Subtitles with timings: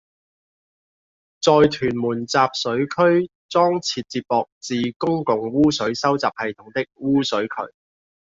[1.41, 7.55] 在屯門集水區裝設接駁至公共污水收集系統的污水渠